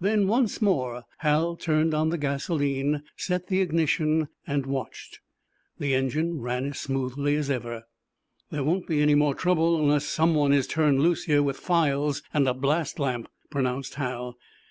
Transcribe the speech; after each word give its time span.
Then, 0.00 0.26
once 0.26 0.62
more, 0.62 1.04
Hal 1.18 1.54
turned 1.54 1.92
on 1.92 2.08
the 2.08 2.16
gasoline, 2.16 3.02
set 3.14 3.48
the 3.48 3.60
ignition, 3.60 4.28
and 4.46 4.64
watched. 4.64 5.20
The 5.78 5.92
engine 5.94 6.40
ran 6.40 6.64
as 6.70 6.80
smoothly 6.80 7.36
as 7.36 7.50
ever. 7.50 7.82
"There 8.50 8.64
won't 8.64 8.86
be 8.86 9.02
any 9.02 9.14
more 9.14 9.34
trouble, 9.34 9.76
unless 9.78 10.06
someone 10.06 10.54
is 10.54 10.66
turned 10.66 11.02
loose 11.02 11.24
here 11.24 11.42
with 11.42 11.58
files 11.58 12.22
and 12.32 12.48
a 12.48 12.54
blast 12.54 12.98
lamp," 12.98 13.28
pronounced 13.50 13.96
Hal. 13.96 14.38